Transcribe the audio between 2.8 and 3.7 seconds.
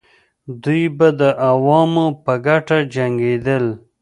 جنګېدل.